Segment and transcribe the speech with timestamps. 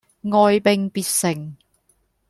[0.31, 1.53] 哀兵必勝